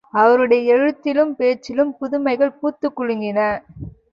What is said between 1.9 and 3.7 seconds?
புதுமைகள் பூத்துக் குலுங்கின.